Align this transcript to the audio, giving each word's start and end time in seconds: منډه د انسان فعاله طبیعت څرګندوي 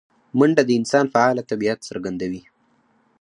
منډه 0.37 0.63
د 0.65 0.71
انسان 0.79 1.05
فعاله 1.13 1.43
طبیعت 1.51 1.79
څرګندوي 1.89 2.41